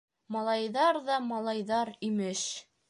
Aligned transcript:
Малайҙар 0.35 0.99
ҙа 1.11 1.19
малайҙар, 1.29 1.95
имеш! 2.11 2.47